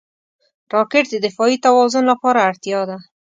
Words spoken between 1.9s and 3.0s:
لپاره اړتیا ده